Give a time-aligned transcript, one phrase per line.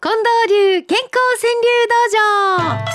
[0.00, 1.10] 近藤流健康
[1.42, 2.86] 川柳道場。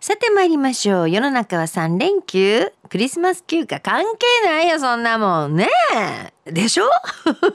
[0.00, 1.10] さて参りましょう。
[1.10, 2.72] 世の中は3連休。
[2.88, 4.04] クリスマス休暇関
[4.42, 5.56] 係ないよそんなもん。
[5.56, 5.68] ね
[6.46, 6.52] え。
[6.52, 6.84] でしょ？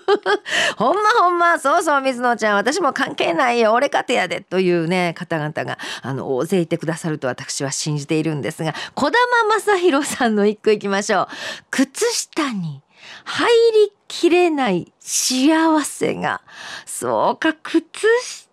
[0.77, 9.15] ほんまほんまそうそう水野ちゃん私も関係ないよ俺かてやでというね方々があの大勢いてくださると私は信じているんですが児玉
[9.59, 11.27] 正弘さんの一句いきましょう。
[11.71, 12.81] 靴下に
[13.25, 13.47] 入
[13.85, 16.41] りきれない幸せが
[16.85, 18.07] そうか靴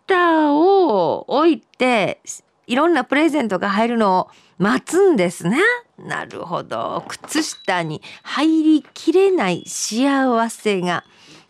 [0.09, 2.21] 下を置いて
[2.67, 4.29] いろんなプレゼントが入るのを
[4.61, 5.59] 待つんですね。
[5.99, 7.03] なるほど。
[7.09, 11.03] 靴下に入りきれない幸せが。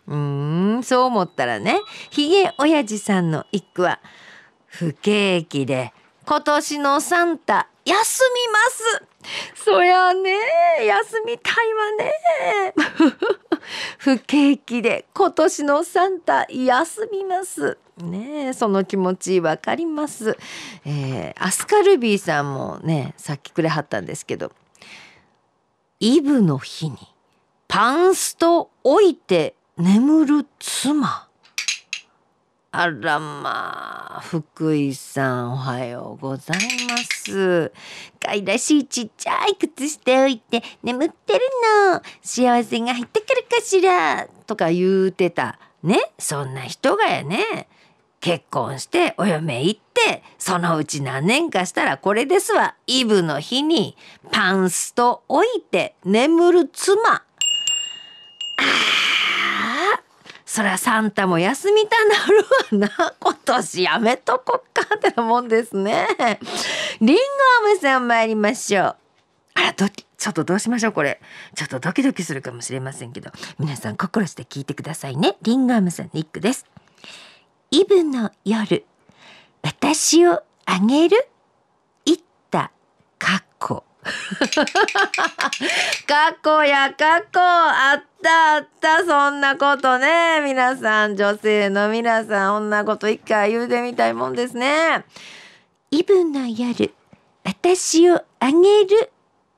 [0.07, 3.99] うーん、そう思ったらね、ひげおやじさんの一句は、
[4.65, 5.93] 不景気で
[6.25, 9.10] 今年のサンタ休みます
[9.55, 10.31] そやね。
[10.85, 12.73] 休みたいわね。
[13.99, 17.77] 不景気で今年のサンタ休みます。
[18.01, 20.37] ねその気持ちわかります、
[20.85, 24.51] えー、アスカルビーさんもねさっきくれはったんですけど
[25.99, 26.97] イブの日に
[27.67, 31.30] パンスト置いて眠る妻。
[32.73, 36.57] あらまあ福井さんおはようござい
[36.89, 37.69] ます。
[38.17, 41.41] かいらしいちっちゃい靴下置いて眠ってる
[41.91, 42.01] の。
[42.21, 44.25] 幸せが入ってくるかしら。
[44.47, 45.99] とか言うてたね。
[46.17, 47.67] そんな人がやね。
[48.21, 52.75] 結婚してお嫁行ってそのうち何年かしたらこれですわ。
[52.87, 53.97] イブの日に
[54.31, 57.15] パンスト置いて眠る妻。
[57.15, 57.23] あ
[60.51, 63.15] そりゃサンタも休みたなるわな。
[63.21, 66.05] 今年やめとこっかってなもんですね。
[66.99, 67.21] リンゴ
[67.69, 68.95] 飴さん参りましょう。
[69.53, 71.21] あらドキちょっとどうしましょうこれ。
[71.55, 73.31] ちょっとドキドキするかもしれませんけど。
[73.59, 75.37] 皆さん心して聞いてくださいね。
[75.41, 76.65] リンゴ飴さんの一句です。
[77.71, 78.83] イブの夜
[79.61, 81.29] 私をあげる
[82.03, 82.17] 言っ
[82.49, 82.73] た
[83.17, 83.85] 過去
[86.07, 90.41] 過去や過去あったあったそんなことね。
[90.41, 95.05] 皆さん女性の皆さんそんなこと一回言うてみたいもんですね。
[95.91, 96.93] イブの夜
[97.43, 99.11] 私をあげる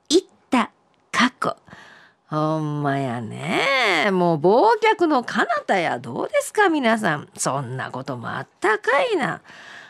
[0.10, 0.72] 言った
[1.12, 1.56] 過去。
[2.28, 4.10] ほんまやね。
[4.12, 7.30] もう忘却の彼方やどうですか皆さん。
[7.38, 9.42] そんなこともあったかいな。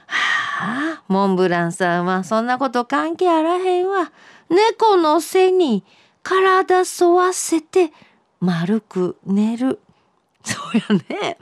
[0.08, 4.12] はあモンブランさんはそんなこと関係あらへんわ。
[4.50, 5.84] 猫の背に
[6.22, 7.92] 体沿わせて
[8.40, 9.80] 丸く寝る
[10.44, 11.38] そうやね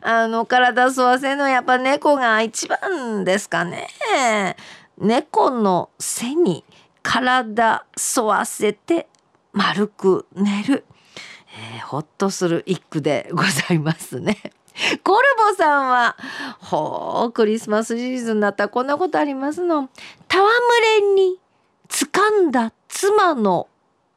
[0.00, 3.88] あの体沿わせるのやっぱ猫が一番ですかね
[4.98, 6.64] 猫の背に
[7.02, 7.84] 体
[8.16, 9.08] 沿わせて
[9.52, 10.84] 丸く寝る、
[11.74, 14.52] えー、ほっとする一句でございますね。
[15.04, 16.16] ゴルボさんは
[16.58, 19.88] ほうクリスマスシーズンになったらこんなことありますの。
[20.28, 20.42] 戯
[21.00, 21.38] れに
[21.88, 23.68] 掴んだ妻の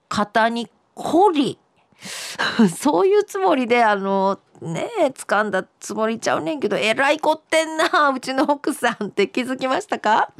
[0.07, 1.57] 肩にこり。
[2.77, 10.31] そういうつもりであのねえ掴んだつもりちゃうねんけどえらいこってんなうちの奥さんって気づきましたか？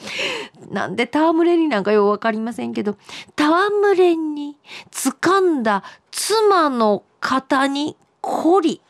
[0.72, 2.95] なんで戯れになんかよう分かりませんけど
[3.38, 4.57] 戯れに
[4.91, 8.81] 掴んだ妻の肩にこり。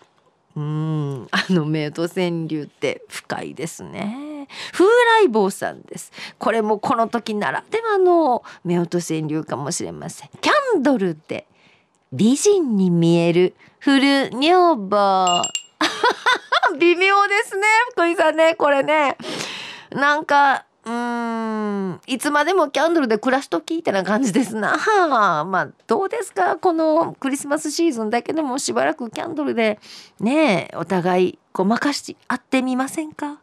[0.55, 4.28] うんあのメイド川柳って深いですね。
[4.71, 4.85] 風
[5.23, 6.11] 来坊さんです。
[6.37, 7.63] これもこの時なら。
[7.69, 10.29] ではの夫婦川柳かもしれません。
[10.41, 11.45] キャンドルで
[12.11, 15.41] 美人に見える古女房。
[16.79, 17.63] 微妙ですね。
[17.91, 19.17] 福井さんねこれね。
[19.91, 20.91] なんかうー
[21.93, 24.77] んいつまでもキャンドルで暮らしときってな感じですな。
[25.09, 26.57] まあどうですか？
[26.57, 29.79] このクリスマスシーズンだけでもしばらくキャンドルで
[30.19, 33.39] ねお互いごまかし合ってみませんか？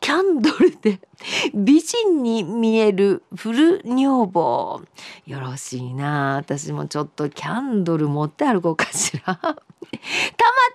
[0.00, 1.00] キャンドルで
[1.54, 4.82] 美人に見える古女房。
[5.26, 6.36] よろしいな。
[6.36, 9.34] 私もちょっとキャンドル持って歩こうかしら。
[9.36, 9.56] たま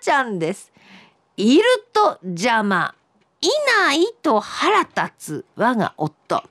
[0.01, 0.71] ちゃんです。
[1.37, 2.95] いると邪魔
[3.41, 3.47] い
[3.81, 6.43] ないと腹立つ我が夫。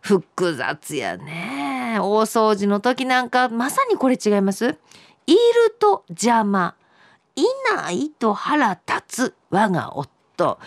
[0.00, 1.98] 複雑やね。
[2.00, 4.76] 大掃除の時なんかまさにこれ違います。
[5.26, 5.38] いる
[5.78, 6.74] と邪魔
[7.36, 7.44] い
[7.74, 8.10] ない？
[8.10, 10.58] と腹立つ我が夫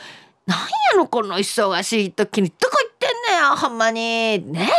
[0.46, 4.00] なんやのこの忙しい時にどこ行ってんねんほんまに。
[4.52, 4.70] ね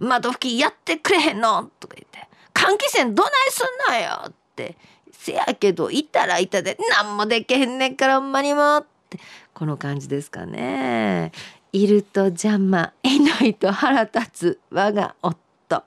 [0.00, 0.04] え。
[0.04, 1.70] 窓拭きやってくれへんの？
[1.78, 4.24] とか言って換気扇どないすんのよ？
[4.28, 4.76] って
[5.12, 9.18] せやけどいたらいたで何もできへんねんからほんまにもって。
[9.54, 11.32] この感じですかね
[11.72, 15.84] いると邪魔いないと腹立つ我が夫。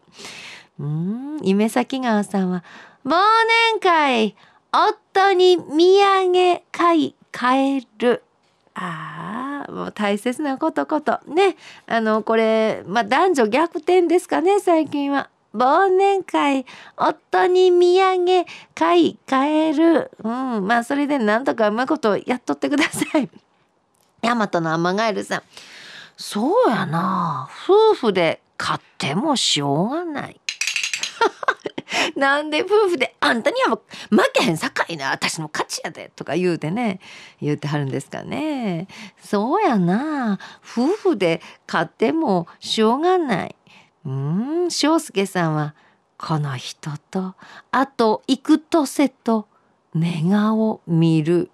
[0.79, 2.63] うん夢咲川さんは
[3.05, 3.11] 忘
[3.73, 4.35] 年会。
[4.73, 5.63] 夫に土
[5.99, 8.23] 産買い帰る。
[8.73, 11.19] ああもう大切なことこと。
[11.27, 11.57] ね。
[11.87, 15.29] あのこれまあ男女逆転ですかね最近は。
[15.53, 16.65] 忘年会。
[16.95, 20.11] 夫に土産買い帰る。
[20.23, 20.65] うん。
[20.65, 23.29] まあそれでなんとかうまいことやっとってください。
[24.23, 25.43] 大和のアマガエルさん。
[26.15, 27.49] そうやな。
[27.67, 30.39] 夫婦で買ってもしょうがない。
[32.15, 33.79] なんで夫婦であんたには
[34.09, 36.99] 負けへんさかいな私の勝ちやでとか言うてね
[37.41, 38.87] 言うてはるんですかね。
[39.21, 40.39] そうやな。
[40.63, 43.55] 夫婦で買ってもしょうがない。
[44.05, 45.75] うん翔介さんは
[46.17, 47.35] この人と
[47.71, 49.47] あと幾年と
[49.93, 51.51] 寝顔見る。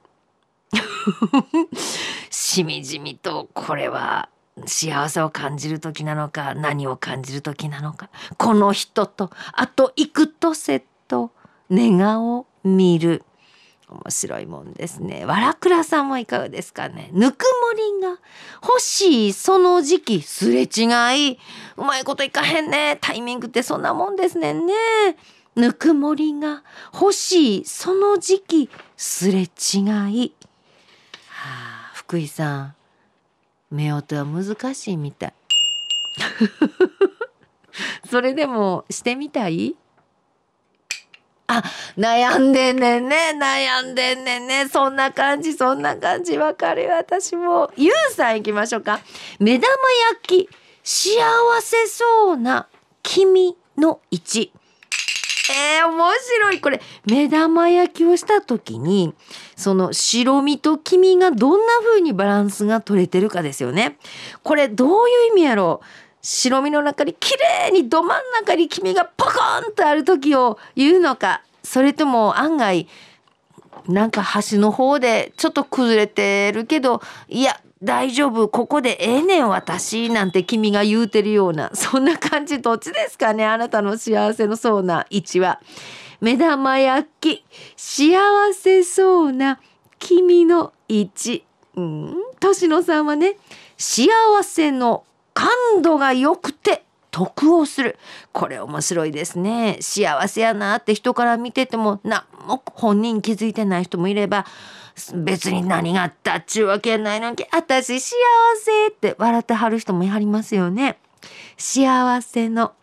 [2.30, 4.30] しみじみとこれは
[4.66, 11.32] 幸せを感じる時なのか何を感じる時なのかこの人とあと幾年と
[11.70, 13.24] 寝顔を見る
[13.90, 15.26] 面白いもんですね。
[15.26, 17.10] わらくらさんもいかがですかね。
[17.14, 18.20] ぬくもりが
[18.62, 21.40] 欲しいその時期すれ違い。
[21.78, 22.98] うまいこといかへんね。
[23.00, 24.74] タイミングってそんなもんですねね。
[25.56, 26.64] ぬくもりが
[26.94, 30.34] 欲しいその時期すれ違い。
[31.30, 32.77] はあ、福井さん。
[33.72, 35.34] 夫婦は難しいみたい。
[38.10, 39.76] それでもしてみたい？
[41.50, 41.64] あ、
[41.98, 43.32] 悩んでんねんね。
[43.40, 44.68] 悩んでんねんね。
[44.68, 46.38] そんな感じ、そんな感じ。
[46.38, 47.72] わかるよ、私も。
[47.78, 49.00] ゆうさん行きましょうか。
[49.40, 49.68] 目玉
[50.28, 50.50] 焼き、
[50.84, 51.22] 幸
[51.62, 52.68] せそうな
[53.02, 54.52] 君の1。
[55.50, 56.62] えー、面白い。
[56.62, 59.14] これ、目玉焼きをした時に、
[59.56, 63.98] その白身と黄身がどんな風にバランスが取れてるかですよね。
[64.44, 65.86] これ、どういう意味やろう？
[66.22, 72.90] 白身の中に綺麗にど真ん中に黄身がポコンとある時を言うのかそれとも案外
[73.88, 85.62] なんか端の方でちょっと崩れてるけどいや大丈夫ここでええねん私なんて君が言うてるようなそんな感じどっちですかねあなたの幸せのそうな位置は。
[86.20, 87.46] 目玉焼き
[87.76, 88.18] 幸
[88.54, 89.60] せそうな
[90.00, 91.44] 君の位置。
[91.76, 93.38] うん、年野さんはね
[93.78, 94.10] 幸
[94.42, 95.04] せの
[95.36, 95.50] 感
[95.84, 96.84] 度が良くて
[97.18, 97.98] 得をする。
[98.32, 99.78] これ面白いですね。
[99.82, 104.46] 幸せやなって人から見てても何も本人気づいてない人もいれば
[105.16, 108.16] 別に何があったっちゅうわけやないのに私幸
[108.60, 111.00] せって笑ってはる人もやりますよね。
[111.58, 112.74] 幸せの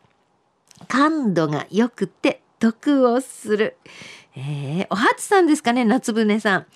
[0.88, 3.76] 感度が良くて得をする。
[4.36, 6.66] えー、おはつさんですかね夏船さん。